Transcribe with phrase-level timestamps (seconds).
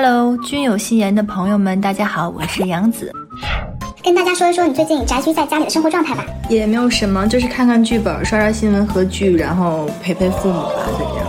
[0.00, 3.12] Hello，君有心言的朋友们，大家好，我是杨子。
[4.00, 6.24] 跟大家说一说你最近宅居在家里的生活状态吧。
[6.48, 11.26] 也没有什么，就是看看剧本，刷刷新闻和剧，然后陪陪父母吧，就这样。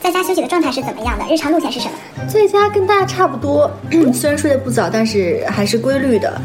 [0.00, 1.24] 在家休息的状态是怎么样的？
[1.32, 2.26] 日常路线是什么？
[2.26, 3.70] 在家跟大家差不多，
[4.12, 6.36] 虽然睡得不早，但是还是规律的。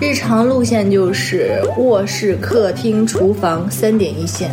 [0.00, 4.50] 日常路线就是卧室、客厅、厨房三点一线。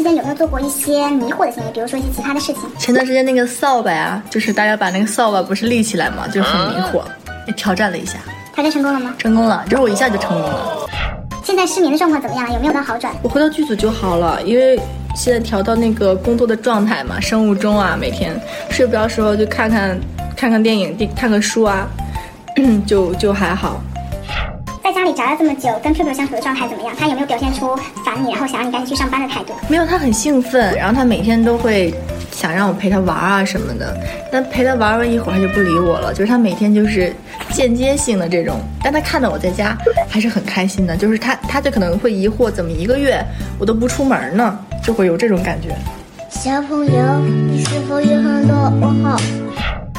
[0.00, 2.62] 期间有没有做过一些迷惑的行为，比如说一些其他的事情？
[2.78, 7.02] 前段时间那个扫把呀，就是大家把那个扫把不是立起来嘛，就很迷惑，
[7.46, 8.14] 也挑战了一下。
[8.54, 9.14] 挑战成功了吗？
[9.18, 10.88] 成功了，就是我一下就成功了。
[11.44, 12.54] 现在失眠的状况怎么样了？
[12.54, 13.14] 有没有到好转？
[13.22, 14.80] 我回到剧组就好了，因为
[15.14, 18.34] 现在调到那个工作的状态嘛，生物钟啊，每天
[18.70, 20.00] 睡不着时候就看看
[20.34, 21.86] 看看电影、看看书啊，
[22.86, 23.82] 就就还好。
[24.90, 26.92] 在家里宅了这么久，跟 Q Q 相处的状态怎么样？
[26.98, 29.52] 他有没有表现出烦你，然后想让你赶紧去上班的态度？
[29.68, 31.94] 没有，他很兴奋，然后他每天都会
[32.32, 33.96] 想让我陪他玩啊什么的。
[34.32, 36.12] 但陪他玩完一会儿，他就不理我了。
[36.12, 37.14] 就是他每天就是
[37.52, 40.96] 间接性的这种，但他看到我在家还是很开心的。
[40.96, 43.24] 就是他，他就可能会疑惑，怎么一个月
[43.60, 44.58] 我都不出门呢？
[44.82, 45.68] 就会有这种感觉。
[46.28, 49.16] 小朋友，你是否有很多问号？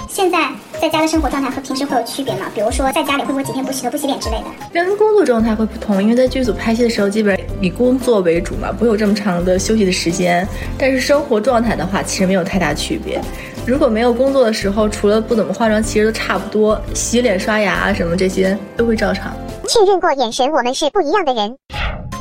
[0.10, 0.50] 现在。
[0.82, 2.48] 在家的生活状态和平时会有区别吗？
[2.56, 4.46] 比如说在家里会不会几天不洗头、不洗脸之类的？
[4.74, 10.48] 跟工作状态会不同，因为在剧组拍戏的时候，基本以工作为主嘛，不会有这么长的休息的时间。
[10.80, 13.22] 但是生活状态的话，其实没有太大区别。
[13.64, 19.32] 如果没有工作的时候，除了不怎么化妆，其实都差不多，洗脸、刷牙什么这些都会照常。
[19.70, 21.56] 确认过眼神，我们是不一样的人。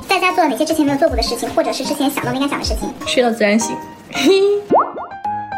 [0.06, 2.92] 在家做了哪些之前没有做过的事情，或者是之前想都没敢想的事情？
[3.06, 3.74] 睡到自然醒。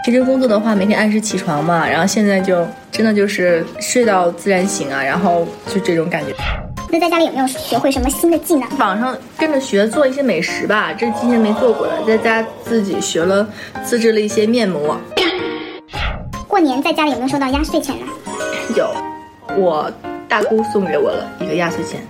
[0.04, 6.34] 平时工作的话，每天按时起床嘛，然后现在就真的就是睡到自然醒啊，然后就这种感觉。
[6.90, 8.68] 那在家里有没有学会什么新的技能？
[8.78, 13.48] 网上跟着学做一些美食吧，这之前没做过的，在家自己学了，
[13.84, 14.98] 自制了一些面膜。
[16.48, 18.06] 过年在家里有没有收到压岁钱呢？
[18.76, 18.92] 有，
[19.56, 19.88] 我
[20.28, 22.00] 大姑送给我了一个压岁钱。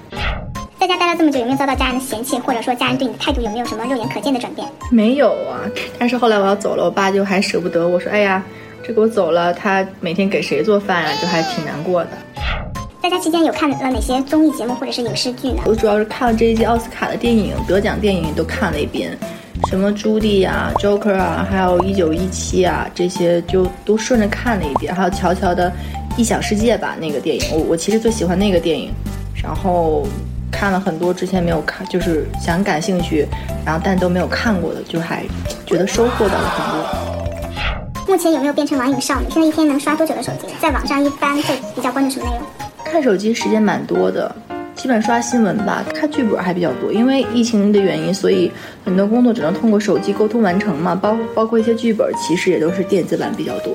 [0.82, 4.66] 在家待了这么久，有没有遭到家人的嫌弃，或者说家人对你的态度有没有什么肉眼可见的转变？
[4.90, 5.62] 没有啊，
[5.96, 7.86] 但是后来我要走了，我爸就还舍不得。
[7.86, 8.42] 我说，哎呀，
[8.82, 11.12] 这个我走了，他每天给谁做饭啊？
[11.22, 12.10] 就还挺难过的。
[13.00, 15.62] 在家期间有看了哪些综艺节目或者是影视剧呢？
[15.66, 19.16] 我主要是看了这一季奥斯卡的电影，得奖电影都看了一遍，
[19.68, 24.92] 什么朱迪呀、Joker 啊，还有一九一七啊，这些就都顺着看了一遍。
[24.92, 25.72] 还有乔乔的
[26.16, 28.90] 异想世界吧，那个电影，我我其实最喜欢那个电影，
[29.40, 30.04] 然后。
[30.52, 33.26] 看了很多之前没有看，就是想感兴趣，
[33.64, 35.24] 然后但都没有看过的，就还
[35.66, 38.06] 觉得收获到了很多。
[38.06, 39.26] 目前有没有变成网瘾少女？
[39.30, 40.46] 现在一天能刷多久的手机？
[40.60, 42.46] 在网上一般会比较关注什么内容？
[42.84, 44.32] 看手机时间蛮多的，
[44.76, 46.92] 基本刷新闻吧，看剧本还比较多。
[46.92, 48.52] 因为疫情的原因，所以
[48.84, 53.74] 很多工作只能通过手机沟通完成嘛，包包括一些剧本，其实也都是电子版比较多。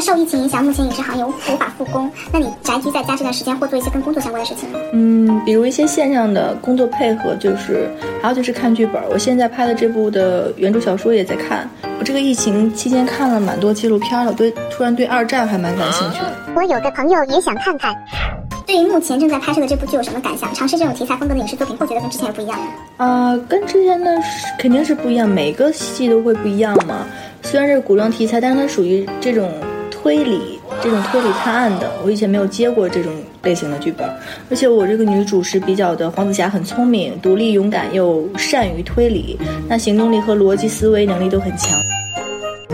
[0.00, 2.10] 受疫情影响，目前影视行业无法复工。
[2.32, 4.78] 那你宅居在家这段时间，会做一些跟工作相关的事情吗？
[4.92, 7.90] 嗯，比如一些线上的工作配合，就是
[8.22, 9.02] 还有就是看剧本。
[9.10, 11.68] 我现在拍的这部的原著小说也在看。
[11.98, 16.32] 我这个疫情期间看了蛮多纪录片了，对，突然对二战还蛮感兴趣的。
[16.54, 17.94] 我有个朋友也想看看。
[18.66, 20.52] 对于目前正在拍摄的这部剧有什么感想？
[20.54, 22.66] 尝试这种题材风格的影视作品，会觉得跟之前有不一样吗？
[22.98, 24.14] 啊，跟之前的
[24.58, 27.06] 肯定是不一样，每个戏都会不一样嘛。
[27.42, 29.50] 虽然是古装题材，但是它属于这种。
[30.00, 34.08] 推理这种推理探案的，我以前没有接过这种类型的剧本，
[34.48, 39.38] 而且我这个女主是比较的黄子霞，很聪明、独立、勇敢，又善于推理，
[39.68, 41.78] 那行动力和逻辑思维能力都很强。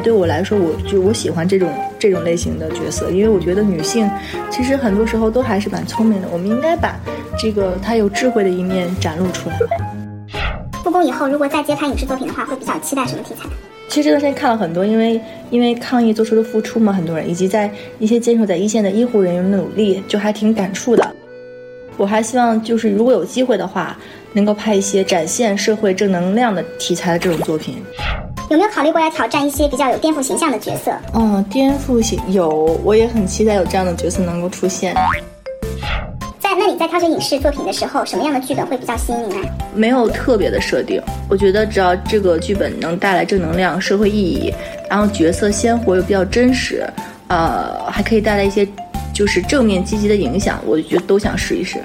[0.02, 4.08] 对我来说，我就我喜欢这种这种类型的角色，因为我觉得女性
[4.50, 7.00] 其实很多时候都还是蛮聪明的，我们应该把
[7.38, 9.56] 这个她有智慧的一面展露出来。
[10.84, 13.48] 复工以后，如果再接拍影视作品的话，会比较期待什么题材？
[13.94, 21.14] 其实这段时间看了很多，因为因为抗疫做出的付出嘛，很多人以及在一些坚守在一线的医护人员的努力，就还挺感触的。
[21.96, 23.96] 我还希望就是如果有机会的话，
[24.32, 27.76] 能够拍一些展现社会正能量的题材的这种作品。
[28.50, 30.90] 有没有考虑过来挑战一些比较有颠覆形象的角色？
[31.14, 34.92] 嗯，颠覆性有，我也很期待有这样的角色能够出现。
[36.74, 39.48] 那你在挑选影视作品的时候，什么样的剧本会比较吸引你呢？
[39.76, 41.00] 没有特别的设定，
[41.30, 44.52] 我觉得只要这个剧本能带来正能量、社会意义，
[44.90, 46.84] 然后角色鲜活又比较真实，
[47.28, 48.66] 呃，还可以带来一些
[49.14, 51.78] 就是正面积极的影响，我就觉得都想试一试。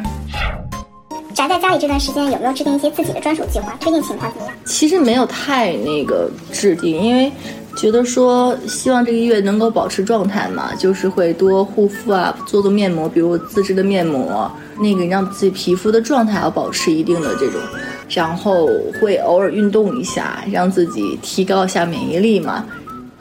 [1.36, 3.78] 宅在家里这段时间，有没有制定一些自己的专属计划？
[3.80, 4.56] 推进情况怎么样？
[4.66, 7.32] 其实没有太那个制定，因为。
[7.80, 17.62] 觉得说希望这个月能够保持状态嘛，就是会多护肤啊，做做面膜，比如自制的面膜，那个让自己皮肤的状态要保持一定的这种，
[18.10, 18.68] 然后
[19.00, 22.66] 会偶尔运动一下，让自己提高一下免疫力嘛。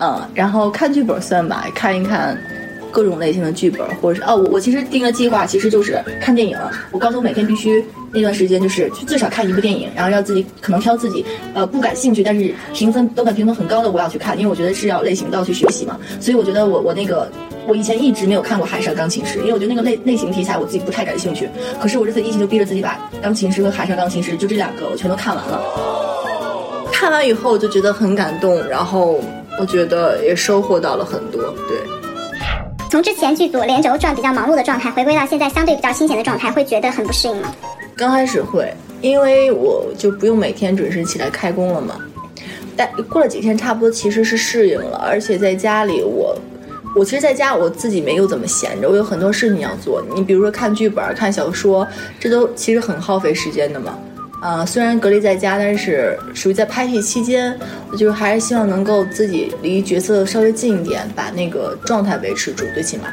[0.01, 2.37] 嗯，然后看剧本算吧，看一看
[2.91, 6.57] 各种类型的剧本，或者是哦，我我其实定的计划其实就是看电影。
[6.91, 11.25] 我告诉我每天必须那段时间就是最少看一部电影，然后要自己可能挑自己
[11.55, 15.99] 呃不感兴趣，但是评分豆瓣评分很高的我要去看，因为我觉得是要类型都要去学习嘛。
[16.21, 17.31] 所以我觉得我我那个
[17.67, 21.49] 我以前一直没有看过《海上钢琴师》，因为我觉得那个类类型题材我自己不太感兴趣。
[21.81, 25.63] 可是我这次疫情就逼着自己把《钢琴师》和《海上钢琴师》就这两个我全都看完了。
[26.93, 29.21] 看完以后我就觉得很感动，然后。
[29.61, 31.98] 我觉得也收获到了很多，对。
[32.91, 37.55] 从之前剧组连轴转比较忙碌的状态，回归到现在相对比较清闲的状态，会觉得很不适应吗？
[37.95, 41.97] 刚开始会，因为我就不用每天准时起来开工了嘛。
[42.75, 45.05] 但过了几天，差不多其实是适应了。
[45.07, 46.35] 而且在家里，我
[46.97, 50.03] 我其实在家我自己没有怎么闲着，我有很多事情要做。
[50.15, 51.87] 你比如说看剧本、看小说，
[52.19, 53.99] 这都其实很耗费时间的嘛。
[54.41, 57.59] 啊，虽然隔离在家，但是属于在拍戏期间，
[57.91, 63.13] 我就还是希望能够自己离角色稍微近一点，把那个状态维持住，最起码。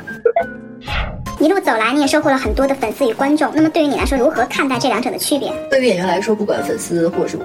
[1.39, 3.51] 一路走来，你也收获了很多的粉丝与观众。
[3.55, 5.51] 那么对于你来说，如何看待这两者的区别？
[5.69, 7.39] 对于演员来说，不管粉丝或者是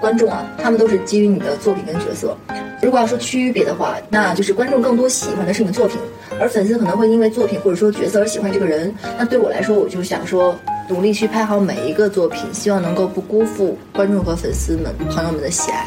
[0.00, 2.36] 观众啊，他们都是基于你的作品跟角色。
[2.80, 5.98] 如果要说区别的话，那就是观众更多喜欢的是你的作品，
[6.40, 8.94] 而粉丝可能会因为作品或者说角色而喜欢这个人。
[9.18, 10.56] 那对我来说，我就想说。
[10.88, 15.86] 努力去拍好每一个作品，希望能够不辜负观众和粉丝们、朋友们的喜爱。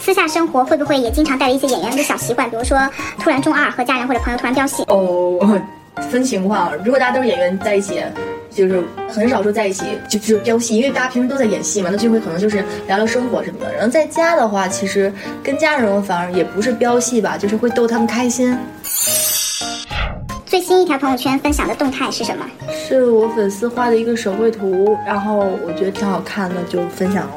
[0.00, 2.78] 私下生活会不会也经常带着一些演员的小习惯，比如说
[3.18, 4.82] 突然中二，和家人或者朋友突然飙戏？
[4.88, 5.60] 哦，
[6.10, 6.76] 分情况。
[6.84, 8.02] 如果大家都是演员在一起，
[8.50, 13.72] 就是很少说在一起就就飙戏，因为大家平时都在演戏嘛，那聚会可能就是聊聊生活什么的。
[13.72, 15.12] 然后在家的话，其实
[15.42, 18.56] 跟家人反而也不是飙戏吧，就是会逗他们开心。
[20.72, 22.46] 最新一条朋友圈分享的动态是什么？
[22.72, 27.32] 是我粉丝画的一个手绘图，然后我觉得挺好看的，就分享了。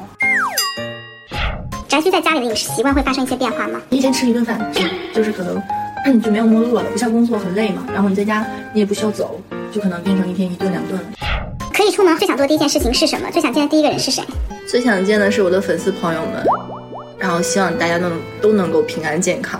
[1.85, 3.81] 宅居在家里的饮食习惯会发生一些变化吗？
[3.89, 4.81] 你一天吃一顿饭，就
[5.13, 5.61] 就是可能
[6.15, 7.85] 你就没有那么饿了，不像工作很累嘛。
[7.93, 9.37] 然后你在家你也不需要走，
[9.69, 11.03] 就可能变成一天一顿两顿了。
[11.73, 13.29] 可以出门，最想做的第一件事情是什么？
[13.33, 14.23] 最想见的第一个人是谁？
[14.65, 16.41] 最想见的是我的粉丝朋友们，
[17.19, 18.09] 然后希望大家都
[18.41, 19.59] 都能够平安健康。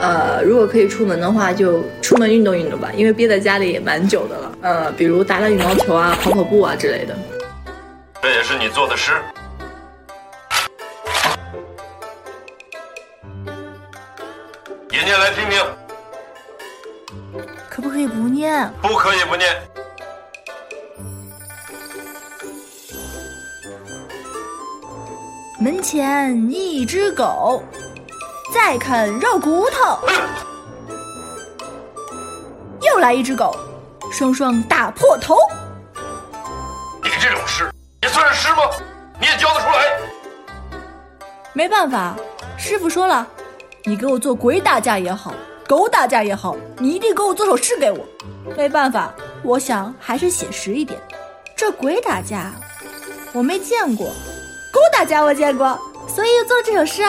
[0.00, 4.52] 呃，如果可以出门的话，就出门运动运动吧，因为憋在家里也蛮久的了。
[4.62, 7.14] 呃，比如打打羽毛球啊，跑跑步啊之类的。
[8.22, 9.12] 这也是你做的诗。
[14.90, 15.60] 也念来听听。
[17.68, 18.70] 可不可以不念？
[18.82, 19.48] 不可以不念。
[25.60, 27.62] 门前一只狗。
[28.62, 29.98] 再啃肉骨头，
[32.82, 33.56] 又来一只狗，
[34.12, 35.34] 双双打破头。
[37.02, 37.68] 你这种诗
[38.02, 38.58] 也算是诗吗？
[39.18, 39.74] 你也教得出来？
[41.54, 42.14] 没办法，
[42.58, 43.26] 师傅说了，
[43.84, 45.32] 你给我做鬼打架也好，
[45.66, 47.98] 狗打架也好，你一定给我做首诗给我。
[48.58, 49.12] 没办法，
[49.42, 51.00] 我想还是写实一点。
[51.56, 52.52] 这鬼打架
[53.32, 54.06] 我没见过，
[54.70, 55.76] 狗打架我见过，
[56.06, 57.02] 所以又做了这首诗。